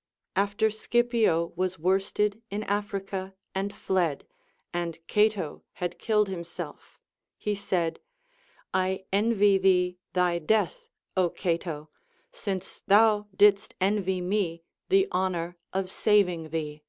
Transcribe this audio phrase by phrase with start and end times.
[0.00, 4.26] * After Scipio was worsted in Africa and tied,
[4.72, 6.98] and Cato had killed himself,
[7.38, 8.00] he said:
[8.72, 11.88] I envy thee thy death, Ο Cato!
[12.32, 16.82] since thou didst envy me the honor of saving thee.